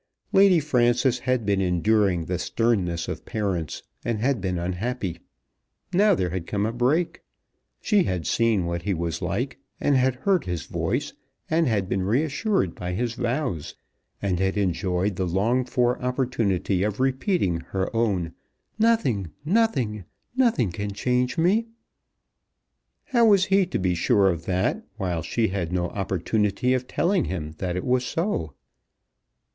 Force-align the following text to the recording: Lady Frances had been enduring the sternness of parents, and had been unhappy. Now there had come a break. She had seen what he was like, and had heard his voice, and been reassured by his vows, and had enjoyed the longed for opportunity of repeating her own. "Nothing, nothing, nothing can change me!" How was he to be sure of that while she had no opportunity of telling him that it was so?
Lady 0.33 0.59
Frances 0.59 1.19
had 1.29 1.45
been 1.45 1.61
enduring 1.61 2.25
the 2.25 2.39
sternness 2.39 3.07
of 3.07 3.23
parents, 3.23 3.83
and 4.03 4.17
had 4.19 4.41
been 4.41 4.57
unhappy. 4.57 5.19
Now 5.93 6.15
there 6.15 6.31
had 6.31 6.47
come 6.47 6.65
a 6.65 6.73
break. 6.73 7.21
She 7.81 8.05
had 8.05 8.25
seen 8.25 8.65
what 8.65 8.81
he 8.81 8.95
was 8.95 9.21
like, 9.21 9.59
and 9.79 9.95
had 9.95 10.15
heard 10.15 10.45
his 10.45 10.63
voice, 10.65 11.13
and 11.51 11.87
been 11.87 12.01
reassured 12.01 12.73
by 12.73 12.93
his 12.93 13.13
vows, 13.13 13.75
and 14.23 14.39
had 14.39 14.57
enjoyed 14.57 15.17
the 15.17 15.27
longed 15.27 15.69
for 15.69 16.01
opportunity 16.01 16.81
of 16.81 16.99
repeating 16.99 17.59
her 17.59 17.95
own. 17.95 18.33
"Nothing, 18.79 19.29
nothing, 19.45 20.05
nothing 20.35 20.71
can 20.71 20.93
change 20.93 21.37
me!" 21.37 21.67
How 23.03 23.27
was 23.27 23.45
he 23.45 23.67
to 23.67 23.77
be 23.77 23.93
sure 23.93 24.31
of 24.31 24.45
that 24.45 24.83
while 24.97 25.21
she 25.21 25.49
had 25.49 25.71
no 25.71 25.89
opportunity 25.89 26.73
of 26.73 26.87
telling 26.87 27.25
him 27.25 27.51
that 27.59 27.75
it 27.75 27.85
was 27.85 28.03
so? 28.03 28.53